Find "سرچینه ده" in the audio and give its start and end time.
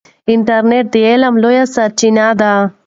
1.73-2.53